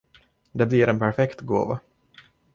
Det 0.51 0.65
blir 0.71 0.87
en 0.87 0.99
perfekt 0.99 1.41
gåva. 1.41 1.79